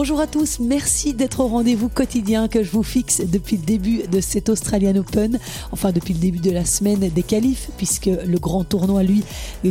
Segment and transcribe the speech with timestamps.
[0.00, 4.02] Bonjour à tous, merci d'être au rendez-vous quotidien que je vous fixe depuis le début
[4.06, 5.40] de cet Australian Open,
[5.72, 9.24] enfin depuis le début de la semaine des qualifs, puisque le grand tournoi, lui,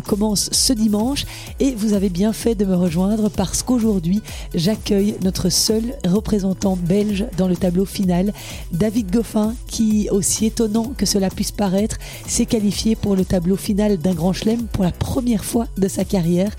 [0.06, 1.26] commence ce dimanche.
[1.62, 4.22] Et vous avez bien fait de me rejoindre parce qu'aujourd'hui,
[4.54, 8.34] j'accueille notre seul représentant belge dans le tableau final,
[8.74, 13.96] David Goffin, qui, aussi étonnant que cela puisse paraître, s'est qualifié pour le tableau final
[13.96, 16.52] d'un grand chelem pour la première fois de sa carrière.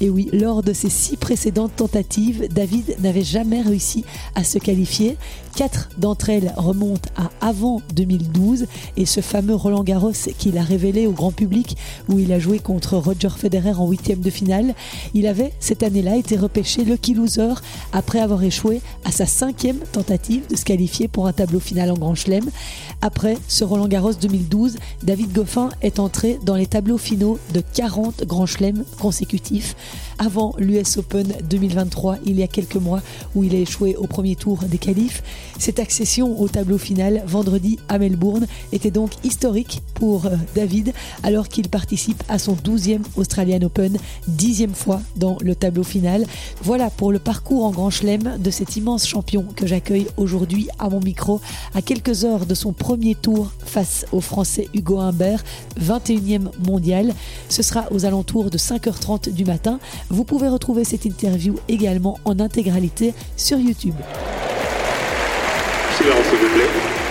[0.00, 5.16] Et oui, lors de ses six précédentes tentatives, David n'avait jamais réussi à se qualifier.
[5.56, 8.66] Quatre d'entre elles remontent à avant 2012
[8.98, 11.78] et ce fameux Roland Garros qu'il a révélé au grand public
[12.10, 14.74] où il a joué contre Roger Federer en huitième de finale.
[15.14, 17.54] Il avait cette année-là été repêché lucky loser
[17.94, 21.94] après avoir échoué à sa cinquième tentative de se qualifier pour un tableau final en
[21.94, 22.44] Grand Chelem.
[23.00, 28.24] Après ce Roland Garros 2012, David Goffin est entré dans les tableaux finaux de 40
[28.26, 29.74] Grands Chelem consécutifs
[30.18, 33.00] avant l'US Open 2023 il y a quelques mois
[33.34, 35.22] où il a échoué au premier tour des qualifs.
[35.58, 41.48] Cette accession au tableau final vendredi à Melbourne était donc historique pour euh, David alors
[41.48, 43.96] qu'il participe à son 12e Australian Open,
[44.28, 46.24] dixième fois dans le tableau final.
[46.62, 50.88] Voilà pour le parcours en grand chelem de cet immense champion que j'accueille aujourd'hui à
[50.88, 51.40] mon micro
[51.74, 55.42] à quelques heures de son premier tour face au Français Hugo Humbert,
[55.80, 57.14] 21e mondial.
[57.48, 59.78] Ce sera aux alentours de 5h30 du matin.
[60.10, 63.94] Vous pouvez retrouver cette interview également en intégralité sur YouTube.
[66.06, 66.68] S'il vous plaît,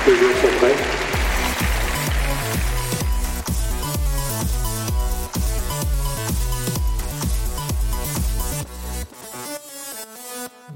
[0.07, 1.04] les joueurs sont prêts.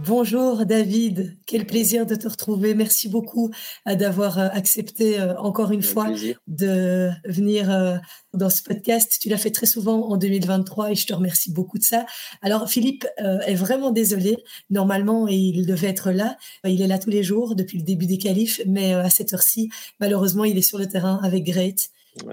[0.10, 2.74] Bonjour David, quel plaisir de te retrouver.
[2.74, 3.52] Merci beaucoup
[3.88, 6.08] euh, d'avoir euh, accepté euh, encore une fois
[6.48, 8.02] de venir
[8.34, 9.20] dans ce podcast.
[9.22, 12.08] Tu l'as fait très souvent en 2023 et je te remercie beaucoup de ça.
[12.42, 14.38] Alors Philippe est vraiment désolé.
[14.72, 16.38] Normalement, il devait être là.
[16.64, 19.70] Il est là tous les jours depuis le début des qualifs, mais à cette heure-ci,
[20.00, 21.90] malheureusement, il est sur le terrain avec Great.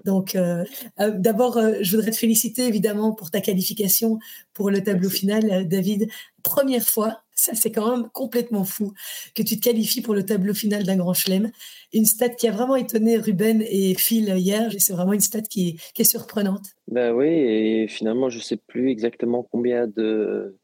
[0.06, 0.36] Donc,
[0.98, 4.19] d'abord, je voudrais te féliciter évidemment pour ta qualification
[4.54, 6.09] pour le tableau final, David.
[6.42, 8.92] Première fois ça, c'est quand même complètement fou
[9.34, 11.50] que tu te qualifies pour le tableau final d'un grand chelem.
[11.92, 14.72] Une stat qui a vraiment étonné Ruben et Phil hier.
[14.78, 16.64] C'est vraiment une stat qui est, surprenante.
[16.88, 20.56] Ben oui, et finalement, je ne sais plus exactement combien de,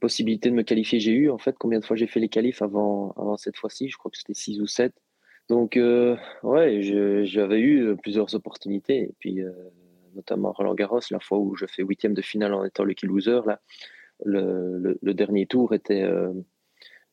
[0.00, 1.30] possibilités de me qualifier j'ai eu.
[1.30, 3.88] En fait, combien de fois j'ai fait les qualifs avant, cette fois-ci.
[3.88, 4.92] Je crois que c'était 6 ou 7.
[5.48, 6.80] Donc, euh, ouais,
[7.24, 8.98] j'avais eu plusieurs opportunités.
[8.98, 9.50] Et puis, euh,
[10.14, 13.40] notamment Roland Garros, la fois où je fais huitième de finale en étant lucky loser,
[13.46, 13.60] là
[14.24, 16.02] le, dernier tour était.
[16.02, 16.32] Euh,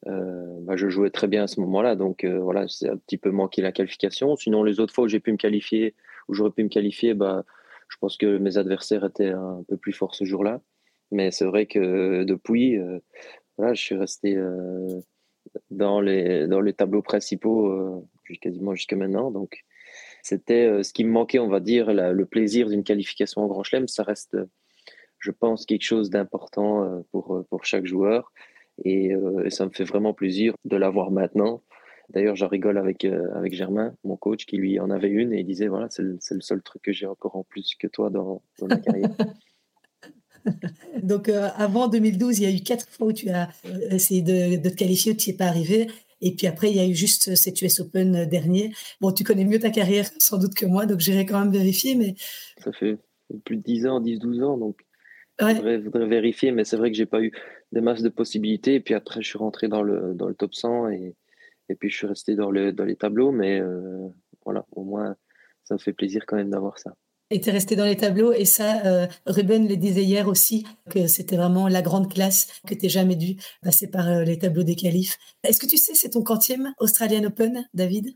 [0.07, 3.17] euh, bah, je jouais très bien à ce moment-là, donc euh, voilà, c'est un petit
[3.17, 4.35] peu manqué la qualification.
[4.35, 5.95] Sinon, les autres fois où j'ai pu me qualifier,
[6.27, 7.43] où j'aurais pu me qualifier, bah,
[7.87, 10.61] je pense que mes adversaires étaient un peu plus forts ce jour-là.
[11.11, 12.77] Mais c'est vrai que depuis,
[13.57, 14.37] voilà, je suis resté
[15.69, 18.07] dans, les, dans les tableaux principaux
[18.41, 19.29] quasiment jusqu'à maintenant.
[19.29, 19.63] Donc,
[20.23, 23.87] c'était ce qui me manquait, on va dire, le plaisir d'une qualification en Grand Chelem.
[23.87, 24.35] Ça reste
[25.25, 28.31] je pense, quelque chose d'important euh, pour, euh, pour chaque joueur.
[28.85, 31.61] Euh, et, ça me fait vraiment plaisir de l'avoir maintenant.
[32.09, 35.45] D'ailleurs, j'en rigole avec, avec Germain, mon coach, qui lui en avait une et il
[35.45, 38.77] disait voilà, c'est le, seul truc que j'ai encore en plus que toi dans, ma
[38.77, 39.09] carrière.
[41.01, 43.49] Donc, avant 2012, il y a eu quatre fois où tu as
[43.89, 45.87] essayé de, de te qualifier, tu n'y es pas arrivé.
[46.21, 48.71] Et puis après, il y a eu juste cet US Open dernier.
[49.01, 51.95] Bon, tu connais mieux ta carrière sans doute que moi, donc j'irai quand même vérifier.
[51.95, 52.13] Mais...
[52.63, 52.99] Ça fait
[53.45, 54.85] plus de 10 ans, 10-12 ans, donc
[55.39, 57.31] je voudrais, vérifier, mais c'est vrai que j'ai pas eu
[57.71, 58.75] des masses de possibilités.
[58.75, 61.15] Et puis après, je suis rentré dans le, dans le top 100 et,
[61.69, 63.31] et puis je suis resté dans, le, dans les tableaux.
[63.31, 64.07] Mais euh,
[64.45, 65.15] voilà, au moins,
[65.63, 66.95] ça me fait plaisir quand même d'avoir ça.
[67.31, 68.31] Et tu es resté dans les tableaux.
[68.31, 72.75] Et ça, euh, Ruben le disait hier aussi, que c'était vraiment la grande classe, que
[72.75, 75.17] tu jamais dû passer par euh, les tableaux des qualifs.
[75.43, 78.13] Est-ce que tu sais, c'est ton quantième Australian Open, David?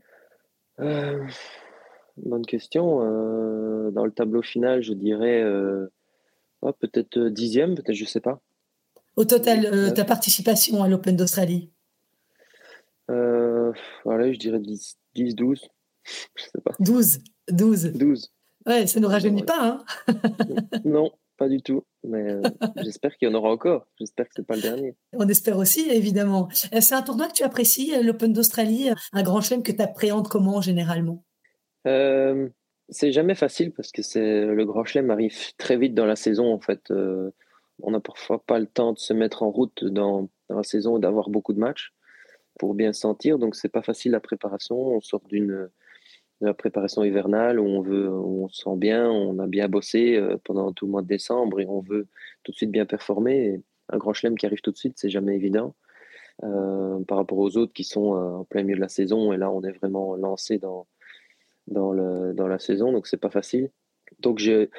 [0.78, 3.00] Bonne question.
[3.90, 5.42] dans le tableau final, je dirais
[6.80, 8.40] peut-être euh, dixième, peut-être, je ne sais pas.
[9.16, 11.70] Au total, euh, ta participation à l'Open d'Australie
[13.10, 13.72] euh,
[14.04, 15.68] Voilà, je dirais 10, 10 12.
[16.34, 16.72] Je sais pas.
[16.78, 17.18] 12.
[17.50, 17.92] 12.
[17.92, 18.32] 12.
[18.66, 19.62] Ouais, ça ne nous rajeunit pas.
[19.62, 19.84] Hein
[20.84, 21.84] non, pas du tout.
[22.04, 22.36] Mais
[22.82, 23.86] j'espère qu'il y en aura encore.
[23.98, 24.96] J'espère que ce n'est pas le dernier.
[25.12, 26.48] On espère aussi, évidemment.
[26.52, 30.60] C'est un tournoi que tu apprécies, l'Open d'Australie, un grand chelem que tu appréhendes comment
[30.60, 31.24] généralement?
[32.90, 36.52] C'est jamais facile parce que c'est le Grand Chelem arrive très vite dans la saison
[36.52, 36.90] en fait.
[36.90, 37.30] Euh,
[37.82, 41.00] on n'a parfois pas le temps de se mettre en route dans, la saison et
[41.00, 41.92] d'avoir beaucoup de matchs
[42.58, 43.38] pour bien se sentir.
[43.38, 44.76] Donc c'est pas facile la préparation.
[44.76, 45.70] On sort d'une
[46.42, 50.38] la préparation hivernale où on veut, on se sent bien, on a bien bossé euh,
[50.42, 52.08] pendant tout le mois de décembre et on veut
[52.42, 53.62] tout de suite bien performer.
[53.90, 55.74] un Grand Chelem qui arrive tout de suite, c'est jamais évident.
[57.08, 59.32] par rapport aux autres qui sont en plein milieu de la saison.
[59.32, 60.86] Et là, on est vraiment lancé dans,
[61.70, 63.70] dans, le, dans la saison, donc c'est pas facile.
[64.18, 64.70] Donc, j'ai,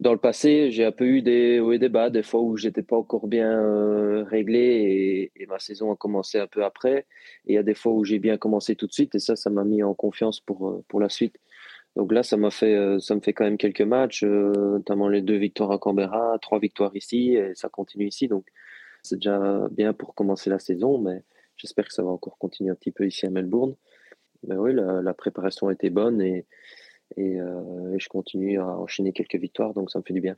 [0.00, 2.56] dans le passé, j'ai un peu eu des hauts et des bas, des fois où
[2.56, 7.06] j'étais pas encore bien euh, réglé et, ma saison a commencé un peu après.
[7.46, 9.36] Et il y a des fois où j'ai bien commencé tout de suite et ça,
[9.36, 11.36] ça m'a mis en confiance pour, euh, pour la suite.
[11.96, 15.22] Donc là, ça m'a fait, euh, ça me fait quand même quelques matchs, notamment les
[15.22, 18.28] deux victoires à Canberra, trois victoires ici et ça continue ici.
[18.28, 18.46] Donc,
[19.02, 21.22] c'est déjà bien pour commencer la saison, mais
[21.56, 23.74] j'espère que ça va encore continuer un petit peu ici à Melbourne.
[24.46, 26.46] Mais oui, la, la préparation a été bonne et,
[27.18, 30.36] euh, et, je continue à enchaîner quelques victoires, donc ça me fait du bien.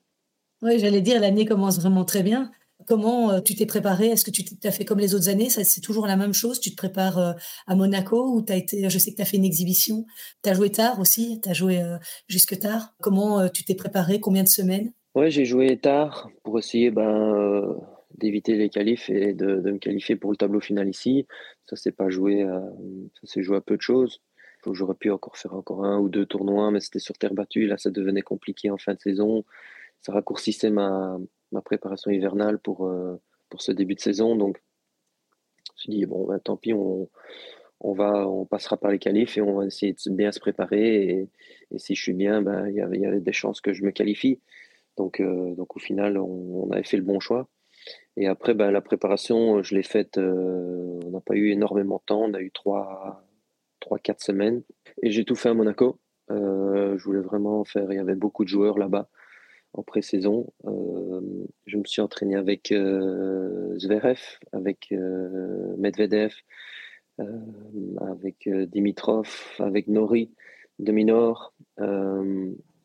[0.62, 2.50] Oui, j'allais dire, l'année commence vraiment très bien.
[2.86, 4.08] Comment euh, tu t'es préparé?
[4.08, 5.50] Est-ce que tu t'as fait comme les autres années?
[5.50, 7.32] C'est toujours la même chose Tu te prépares euh,
[7.66, 10.04] à Monaco ou as été, je sais que tu as fait une exhibition.
[10.42, 11.40] Tu as joué tard aussi?
[11.42, 11.80] Tu as joué
[12.26, 12.94] jusque tard?
[13.00, 14.18] Comment tu t'es préparé?
[14.18, 14.92] Combien de semaines?
[15.14, 17.76] Oui, j'ai joué tard pour essayer ben,
[18.16, 21.26] d'éviter les qualifs et de, me qualifier pour le tableau final ici.
[21.66, 24.20] Ça s'est pas joué, ça s'est joué à peu de choses.
[24.70, 27.66] J'aurais pu encore faire encore un ou deux tournois, mais c'était sur terre battue.
[27.66, 29.44] Là, ça devenait compliqué en fin de saison.
[30.00, 31.18] Ça raccourcissait ma,
[31.50, 34.36] ma préparation hivernale pour, euh, pour ce début de saison.
[34.36, 34.62] Donc,
[35.64, 37.08] je me suis dit, bon, ben, tant pis, on,
[37.80, 41.28] on, va, on passera par les qualifs et on va essayer de bien se préparer.
[41.70, 43.84] Et, si je suis bien, ben, il y, avait, y avait des chances que je
[43.84, 44.40] me qualifie.
[44.96, 47.48] Donc, euh, donc au final, on, avait fait le bon choix.
[48.16, 52.02] Et après, ben, la préparation, je l'ai faite, euh, on n'a pas eu énormément de
[52.04, 52.22] temps.
[52.22, 53.24] On a eu trois
[53.82, 54.62] 3-4 semaines.
[55.02, 55.98] Et j'ai tout fait à Monaco.
[56.30, 57.92] Euh, je voulais vraiment faire.
[57.92, 59.08] Il y avait beaucoup de joueurs là-bas
[59.74, 60.52] en pré-saison.
[60.66, 61.20] Euh,
[61.66, 64.20] je me suis entraîné avec euh, Zverev,
[64.52, 64.92] avec
[65.78, 66.34] Medvedev,
[67.98, 69.28] avec Dimitrov,
[69.58, 70.30] avec Nori
[70.78, 71.54] de Minor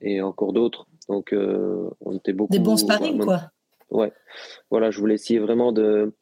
[0.01, 0.87] et encore d'autres.
[1.09, 2.51] Donc, on était beaucoup.
[2.51, 3.51] Des bons sparring, quoi.
[3.89, 4.11] Ouais.
[4.69, 6.13] Voilà, je voulais essayer vraiment de,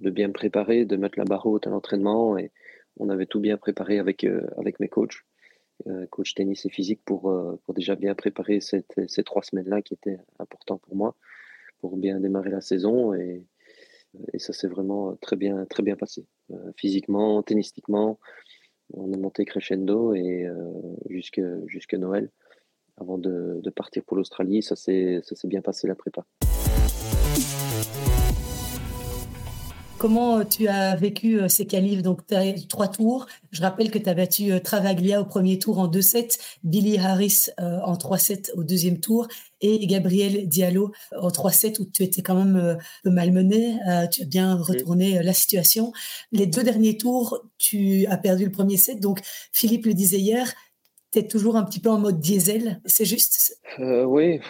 [0.00, 2.52] de bien me préparer, de mettre la barre haute à l'entraînement et,
[2.98, 5.24] on avait tout bien préparé avec, euh, avec mes coachs,
[5.86, 8.84] euh, coach tennis et physique, pour, euh, pour déjà bien préparer ces
[9.24, 11.16] trois semaines-là qui étaient importantes pour moi,
[11.80, 13.14] pour bien démarrer la saison.
[13.14, 13.46] Et,
[14.32, 16.26] et ça s'est vraiment très bien, très bien passé.
[16.76, 18.18] physiquement, tennistiquement,
[18.92, 20.46] on est monté crescendo et
[21.08, 22.30] jusque, jusque Noël
[22.98, 24.62] avant de, de partir pour l'Australie.
[24.62, 26.26] Ça s'est bien passé la prépa.
[30.02, 32.02] Comment euh, tu as vécu euh, ces qualifs?
[32.02, 33.26] Donc, tu as trois tours.
[33.52, 37.50] Je rappelle que tu as battu euh, Travaglia au premier tour en 2-7, Billy Harris
[37.58, 39.28] en 3-7 au deuxième tour
[39.60, 43.78] et Gabriel Diallo en 3-7 où tu étais quand même malmené.
[44.10, 45.92] tu as bien retourné la situation.
[46.32, 48.98] Les deux derniers tours, tu as perdu le premier set.
[48.98, 49.20] Donc,
[49.52, 50.52] Philippe le disait hier,
[51.12, 53.56] tu es toujours un petit peu en mode diesel, c'est juste?
[53.78, 54.40] Oui.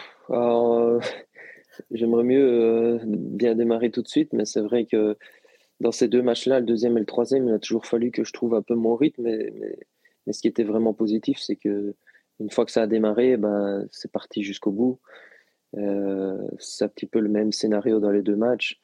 [1.91, 5.17] J'aimerais mieux bien démarrer tout de suite, mais c'est vrai que
[5.83, 8.33] dans ces deux matchs-là, le deuxième et le troisième, il a toujours fallu que je
[8.33, 9.25] trouve un peu mon rythme.
[9.25, 11.95] Mais, ce qui était vraiment positif, c'est que
[12.39, 15.01] une fois que ça a démarré, ben, c'est parti jusqu'au bout.
[15.77, 18.81] Euh, c'est un petit peu le même scénario dans les deux matchs.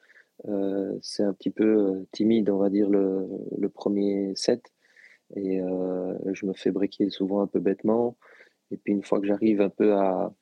[0.49, 4.63] Euh, c'est un petit peu euh, timide, on va dire, le, le premier set.
[5.37, 5.61] Et
[6.33, 8.17] je me fais briquer souvent un peu bêtement.
[8.71, 10.33] Et puis une fois que j'arrive un peu à,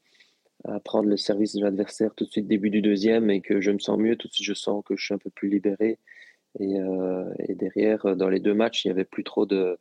[0.64, 3.72] à prendre le service de l'adversaire tout de suite début du deuxième et que je
[3.72, 5.98] me sens mieux, tout de suite je sens que je suis un peu plus libéré
[6.60, 9.78] euh, et, derrière, dans les deux matchs, il n'y avait plus trop de.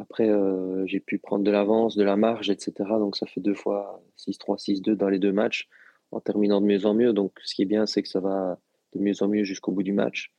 [0.00, 2.72] Après, euh, j'ai pu prendre de l'avance, de la marge, etc.
[2.98, 5.68] Donc ça fait deux fois 6-3, 6-2 dans les deux matchs,
[6.12, 7.12] en terminant de mieux en mieux.
[7.12, 8.58] Donc ce qui est bien, c'est que ça va
[8.94, 10.32] de mieux en mieux jusqu'au bout du match.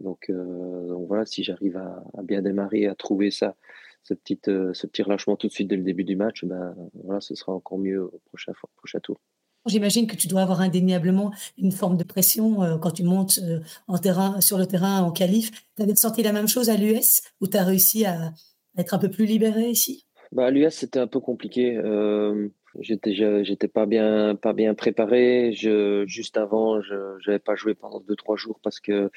[0.00, 3.56] Donc, euh, voilà, si j'arrive à, bien démarrer, à trouver ça,
[4.02, 7.20] ce petit, ce petit relâchement tout de suite dès le début du match, ben, voilà,
[7.20, 9.20] ce sera encore mieux au prochain, prochain tour.
[9.66, 13.60] J'imagine que tu dois avoir indéniablement une forme de pression euh, quand tu montes euh,
[13.88, 15.50] en terrain, sur le terrain en qualif.
[15.76, 18.32] Tu avais senti la même chose à l'US ou tu as réussi à
[18.76, 20.04] être un peu plus libéré ici?
[20.32, 21.78] Bah, À l'US, c'était un peu compliqué.
[21.78, 25.52] Euh, j'étais, pas bien, pas bien préparé.
[25.54, 26.94] Juste avant, je
[27.26, 29.10] n'avais pas joué pendant 2-3 jours parce que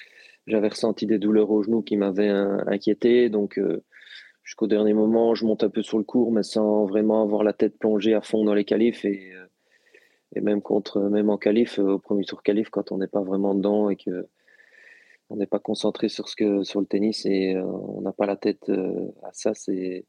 [0.45, 3.29] j'avais ressenti des douleurs au genou qui m'avaient inquiété.
[3.29, 3.59] Donc,
[4.43, 7.51] jusqu'au dernier moment, je monte un peu sur le cours, mais sans vraiment avoir la
[7.51, 9.03] tête plongée à fond dans les qualifs.
[9.03, 9.33] Et
[10.35, 13.21] et même contre même en qualif euh, au premier tour qualif quand on n'est pas
[13.21, 14.27] vraiment dedans et que
[15.29, 18.25] on n'est pas concentré sur ce que sur le tennis et euh, on n'a pas
[18.25, 20.05] la tête euh, à ça c'est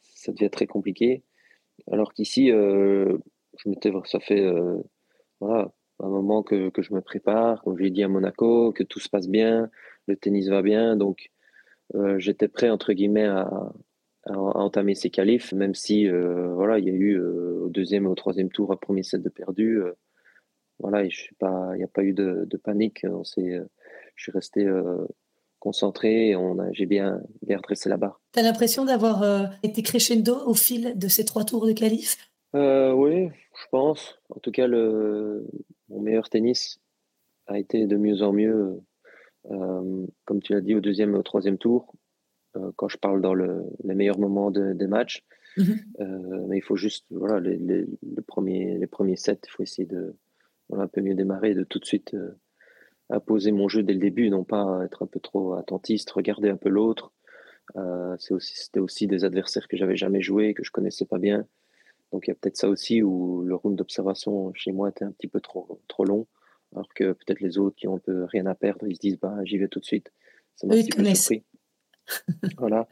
[0.00, 1.22] ça devient très compliqué.
[1.92, 3.18] Alors qu'ici je
[3.66, 4.44] m'étais ça fait
[5.40, 8.98] voilà un moment que, que je me prépare comme j'ai dit à Monaco que tout
[8.98, 9.70] se passe bien
[10.08, 10.96] le tennis va bien.
[10.96, 11.30] Donc
[12.16, 13.72] j'étais prêt entre guillemets à,
[14.30, 18.04] à, entamer ses qualifs, même si euh, voilà, il y a eu euh, au deuxième
[18.04, 19.80] et au troisième tour un premier set de perdu.
[19.80, 19.92] Euh,
[20.78, 23.04] voilà, je suis pas, il n'y a pas eu de, de panique.
[23.04, 24.64] On je suis resté
[25.58, 26.36] concentré.
[26.36, 28.20] On a, j'ai bien, bien redressé la barre.
[28.32, 32.16] Tu as l'impression d'avoir été crescendo au fil de ces trois tours de qualif
[32.54, 34.20] Oui, je pense.
[34.30, 35.48] En tout cas, le,
[35.88, 36.80] mon meilleur tennis
[37.48, 38.80] a été de mieux en mieux,
[39.48, 41.92] comme tu l'as dit, au deuxième et au troisième tour.
[42.56, 45.24] Euh, quand je parle dans le, les meilleurs moments des matchs.
[45.56, 45.78] Mhm.
[46.00, 49.62] Euh, mais il faut juste, voilà, les, les, le premier, les premiers sets, il faut
[49.62, 50.14] essayer de
[50.68, 52.16] voilà, un peu mieux démarrer, de tout de suite
[53.10, 56.48] imposer euh, mon jeu dès le début, non pas être un peu trop attentiste, regarder
[56.48, 57.12] un peu l'autre.
[57.76, 61.46] Euh, c'était aussi, aussi, des adversaires que j'avais jamais joué, que je connaissais pas bien.
[62.12, 65.12] Donc il y a peut-être ça aussi où le round d'observation chez moi était un
[65.12, 66.26] petit peu trop, trop long,
[66.72, 69.18] alors que peut-être les autres qui ont un peu rien à perdre, ils se disent
[69.18, 70.10] bah j'y vais tout de suite.
[70.56, 71.44] Ça m'a un petit peu surpris.
[72.58, 72.88] voilà.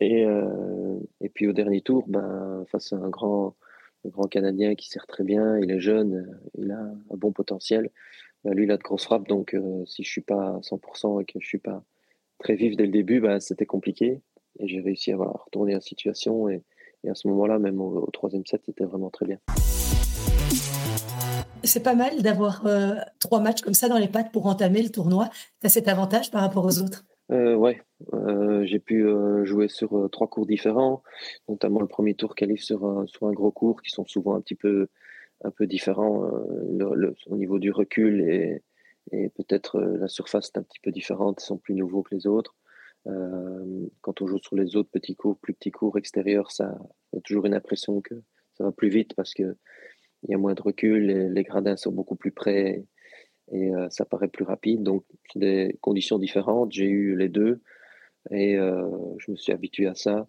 [0.00, 3.56] Et, euh, et puis au dernier tour, ben, face à un grand,
[4.06, 7.90] grand Canadien qui sert très bien, il est jeune, il a un bon potentiel.
[8.44, 11.22] Ben, lui, il a de grosses frappes, donc euh, si je suis pas à 100%
[11.22, 11.82] et que je suis pas
[12.38, 14.20] très vif dès le début, ben, c'était compliqué.
[14.58, 16.48] Et j'ai réussi à retourner la situation.
[16.48, 16.62] Et,
[17.08, 19.38] à ce moment-là, même au, troisième set, c'était vraiment très bien.
[21.64, 24.90] C'est pas mal d'avoir euh, trois matchs comme ça dans les pattes pour entamer le
[24.90, 25.30] tournoi.
[25.60, 27.82] Tu as cet avantage par rapport aux autres euh, Ouais,
[28.14, 31.02] euh, j'ai pu euh, jouer sur trois cours différents,
[31.48, 34.40] notamment le premier tour qualif sur un, sur un gros cours qui sont souvent un
[34.40, 34.88] petit peu,
[35.44, 36.28] un peu différents
[37.26, 38.62] au niveau du recul et,
[39.12, 42.26] et peut-être la surface est un petit peu différente, ils sont plus nouveaux que les
[42.26, 42.56] autres.
[44.02, 46.76] quand on joue sur les autres petits cours, plus petits cours extérieurs, ça
[47.16, 48.14] a toujours une impression que
[48.54, 49.56] ça va plus vite parce que
[50.24, 52.84] il y a moins de recul, les, les gradins sont beaucoup plus près
[53.50, 54.82] et euh, ça paraît plus rapide.
[54.82, 55.04] Donc,
[55.34, 56.72] des conditions différentes.
[56.72, 57.60] J'ai eu les deux
[58.30, 58.88] et euh,
[59.18, 60.28] je me suis habitué à ça.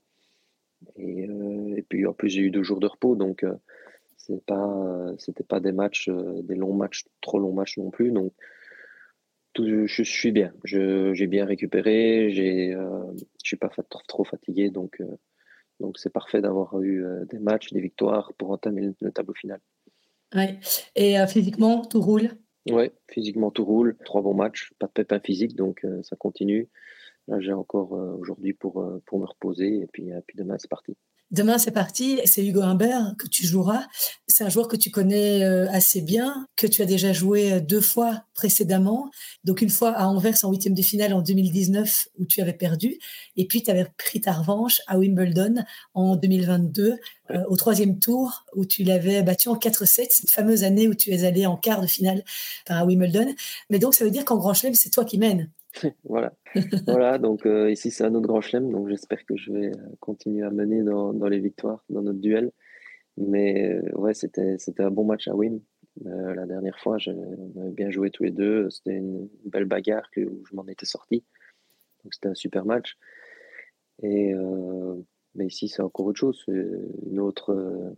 [0.97, 3.15] Et, euh, et puis, en plus, j'ai eu deux jours de repos.
[3.15, 3.45] Donc,
[4.17, 5.13] c'est pas,
[5.47, 8.11] pas des matchs, des longs matchs, trop longs matchs non plus.
[8.11, 8.33] Donc,
[9.53, 10.53] tout, je suis bien.
[10.63, 12.31] j'ai bien récupéré.
[12.31, 13.69] J'ai, je suis pas
[14.07, 14.69] trop fatigué.
[14.69, 15.01] Donc,
[15.79, 19.59] donc c'est parfait d'avoir eu des matchs, des victoires pour entamer le, le tableau final.
[20.33, 20.59] Ouais.
[20.95, 22.29] Et physiquement, tout roule?
[22.69, 23.97] Ouais, physiquement tout roule.
[24.05, 26.69] Trois bons matchs, pas de pépin physique, donc euh, ça continue.
[27.27, 30.69] Là, j'ai encore euh, aujourd'hui pour, euh, pour me reposer et puis, puis demain, c'est
[30.69, 30.95] parti.
[31.31, 32.19] Demain, c'est parti.
[32.25, 33.85] C'est Hugo Humbert que tu joueras.
[34.27, 38.25] C'est un joueur que tu connais assez bien, que tu as déjà joué deux fois
[38.33, 39.09] précédemment.
[39.45, 42.99] Donc, une fois à Anvers en huitième de finale en 2019 où tu avais perdu.
[43.37, 46.97] Et puis, tu avais pris ta revanche à Wimbledon en 2022
[47.47, 51.23] au troisième tour où tu l'avais battu en 4-7, cette fameuse année où tu es
[51.23, 52.25] allé en quart de finale
[52.67, 53.33] à Wimbledon.
[53.69, 55.49] Mais donc, ça veut dire qu'en Grand Chelem, c'est toi qui mènes.
[56.03, 56.33] voilà.
[56.87, 59.95] voilà, donc euh, ici c'est un autre grand chelem, donc j'espère que je vais euh,
[59.99, 62.51] continuer à mener dans, les victoires, dans notre duel.
[63.17, 65.59] Mais euh, ouais, c'était un bon match à Wim.
[66.03, 68.69] la dernière fois, avait bien joué tous les deux.
[68.69, 71.23] C'était une belle bagarre où je m'en étais sorti.
[72.03, 72.97] Donc c'était un super match.
[74.01, 74.33] Et
[75.35, 77.93] mais ici c'est encore autre chose, une autre,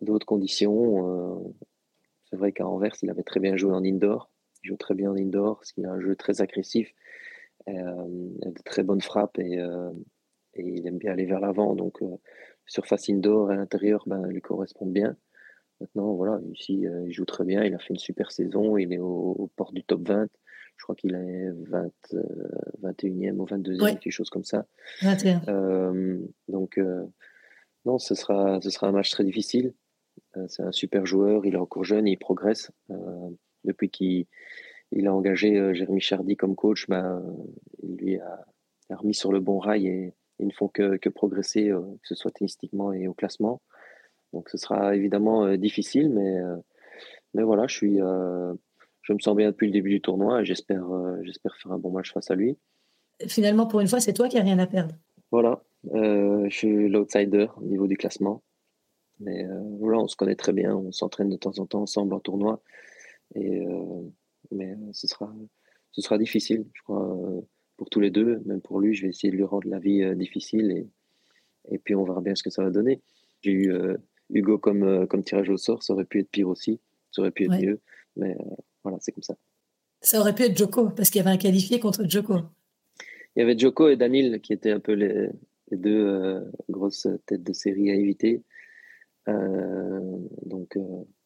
[0.00, 1.54] d'autres conditions.
[2.30, 4.30] c'est vrai qu'à Anvers, il avait très bien joué en indoor.
[4.68, 6.92] Joue très bien en indoor parce qu'il a un jeu très agressif,
[7.68, 7.72] euh,
[8.44, 9.90] a de très bonnes frappes et, euh,
[10.52, 11.74] et, il aime bien aller vers l'avant.
[11.74, 12.16] Donc, euh,
[12.66, 15.16] surface indoor à l'intérieur ben, lui correspond bien.
[15.80, 17.64] Maintenant, voilà, ici, il joue très bien.
[17.64, 18.76] Il a fait une super saison.
[18.76, 20.28] Il est au, au port du top 20.
[20.76, 21.90] Je crois qu'il est 20,
[22.82, 24.66] 21e ou 22e, quelque chose comme ça.
[25.00, 26.20] 21.
[26.48, 26.78] donc,
[27.86, 29.72] non, ce sera, ce sera un match très difficile.
[30.48, 31.46] c'est un super joueur.
[31.46, 32.70] Il est encore jeune et il progresse
[33.64, 34.26] depuis qu'il
[34.92, 37.22] il a engagé euh, Jérémy Chardy comme coach, ben,
[37.82, 38.44] il lui a,
[38.90, 42.14] remis sur le bon rail et ils ne font que, que progresser, euh, que ce
[42.14, 43.60] soit tennistiquement et au classement.
[44.32, 46.38] Donc ce sera évidemment euh, difficile, mais,
[47.34, 50.86] mais voilà, je, suis, je me sens bien depuis le début du tournoi et j'espère
[51.22, 52.56] j'espère faire un bon match face à lui.
[53.26, 54.94] Finalement, pour une fois, c'est toi qui n'as rien à perdre.
[55.30, 55.62] Voilà,
[55.92, 58.42] je suis l'outsider au niveau du classement.
[59.20, 59.44] Mais
[59.78, 62.62] voilà, on se connaît très bien, on s'entraîne de temps en temps ensemble en tournoi.
[63.34, 64.10] Et, euh,
[64.50, 65.34] mais euh, ce sera,
[65.92, 67.40] ce sera difficile, je crois, euh,
[67.76, 68.40] pour tous les deux.
[68.46, 70.86] Même pour lui, je vais essayer de lui rendre la vie difficile et,
[71.70, 73.00] et puis on verra bien ce que ça va donner.
[73.42, 73.72] J'ai eu
[74.30, 76.80] Hugo comme, comme tirage au sort, ça aurait pu être pire aussi,
[77.12, 77.80] ça aurait pu être mieux,
[78.16, 78.36] mais
[78.82, 79.36] voilà, c'est comme ça.
[80.00, 82.34] Ça aurait pu être Joko, parce qu'il y avait un qualifié contre Joko.
[83.36, 85.28] Il y avait Joko et Danil qui étaient un peu les,
[85.70, 88.42] les deux grosses têtes de série à éviter.
[89.26, 90.76] donc,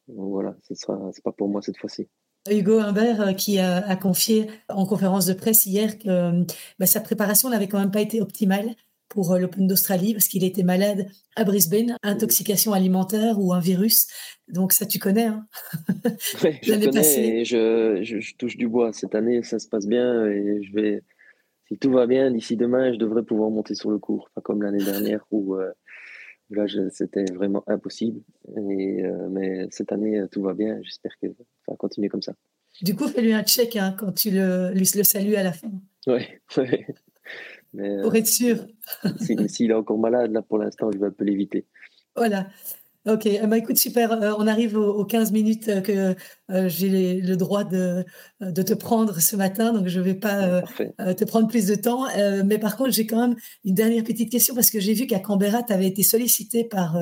[0.08, 2.08] voilà, ce sera, c'est pas pour moi cette fois-ci.
[2.50, 6.44] Hugo Humbert euh, qui a, confié en conférence de presse hier que euh,
[6.78, 8.74] bah, sa préparation n'avait quand même pas été optimale
[9.08, 11.06] pour euh, l'Open d'Australie parce qu'il était malade
[11.36, 14.08] à Brisbane, intoxication alimentaire ou un virus.
[14.48, 15.26] Donc ça, tu connais.
[15.26, 15.46] Hein
[16.62, 18.92] je connais et je, je, touche du bois.
[18.92, 21.02] Cette année, ça se passe bien et je vais,
[21.68, 24.30] si tout va bien, d'ici demain, je devrais pouvoir monter sur le cours.
[24.34, 25.56] Pas comme l'année dernière où,
[26.54, 28.20] là, c'était vraiment impossible.
[28.56, 30.80] Et, mais cette année, tout va bien.
[30.82, 32.34] J'espère que ça va continuer comme ça.
[32.80, 35.70] Du coup, fais-lui un check hein, quand tu le, le salues à la fin.
[36.06, 36.22] Oui,
[36.56, 36.86] ouais.
[38.02, 38.66] Pour être sûr.
[39.18, 41.66] S'il est encore malade, là, pour l'instant, je vais un peu l'éviter.
[42.14, 42.48] Voilà.
[43.04, 44.12] Ok, eh ben, écoute, super.
[44.12, 46.14] Euh, on arrive aux, 15 minutes euh, que
[46.52, 48.04] euh, j'ai le droit de,
[48.40, 52.06] de, te prendre ce matin, donc je ne vais pas te prendre plus de temps.
[52.44, 55.18] mais par contre, j'ai quand même une dernière petite question parce que j'ai vu qu'à
[55.18, 56.96] Canberra, tu avais été sollicité par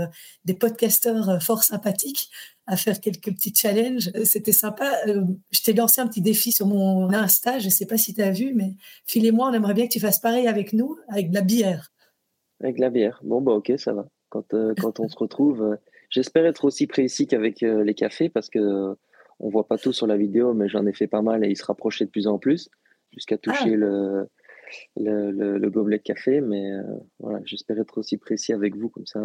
[0.47, 2.31] des podcasteurs fort sympathiques
[2.67, 4.11] à faire quelques petits challenges.
[4.25, 4.91] C'était sympa.
[5.07, 7.59] je t'ai lancé un petit défi sur mon Insta.
[7.59, 10.01] Je ne sais pas si tu as vu, mais filez-moi, on aimerait bien que tu
[10.01, 11.93] fasses pareil avec nous, avec de la bière.
[12.63, 13.21] Avec la bière.
[13.23, 14.07] Bon, bah ok, ça va.
[14.31, 15.77] Quand, quand on se retrouve,
[16.11, 18.95] J'espère être aussi précis qu'avec euh, les cafés parce que euh,
[19.39, 21.57] on voit pas tout sur la vidéo, mais j'en ai fait pas mal et ils
[21.57, 22.69] se rapprochaient de plus en plus
[23.13, 23.77] jusqu'à toucher ah.
[23.77, 24.29] le,
[24.97, 26.41] le, gobelet de café.
[26.41, 26.83] Mais euh,
[27.21, 29.21] voilà, j'espère être aussi précis avec vous, comme ça,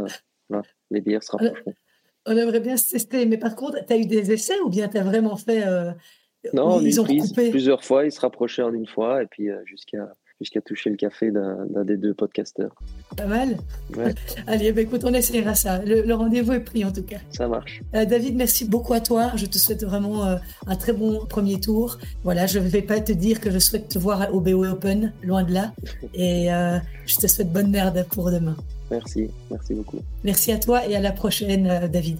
[0.92, 1.74] les bières se rapprocheront.
[2.28, 4.88] On aimerait bien se tester, mais par contre, tu as eu des essais ou bien
[4.88, 5.64] tu as vraiment fait.
[6.54, 7.52] non, ils ont coupé?
[7.52, 11.32] plusieurs fois, ils se rapprochaient en une fois et puis jusqu'à jusqu'à toucher le café
[11.32, 12.76] d'un des deux podcasteurs.
[13.16, 13.58] Pas mal.
[14.48, 15.80] Allez, bah, écoute, on essaiera ça.
[15.84, 17.20] Le, rendez-vous est pris en tout cas.
[17.32, 17.82] Ça marche.
[17.94, 19.32] Euh, David, merci beaucoup à toi.
[19.36, 20.36] Je te souhaite vraiment euh,
[20.68, 21.98] un très bon premier tour.
[22.24, 25.14] Voilà, je ne vais pas te dire que je souhaite te voir au BO Open,
[25.24, 25.74] loin de là.
[26.14, 28.56] Et euh, je te souhaite bonne merde pour demain.
[28.92, 30.00] Merci, merci beaucoup.
[30.24, 32.18] Merci à toi et à la prochaine, David.